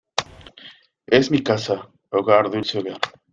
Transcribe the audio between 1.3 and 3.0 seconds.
casa. hogar, dulce hogar.